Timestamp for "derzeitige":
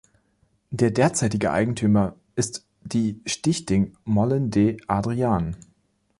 0.89-1.51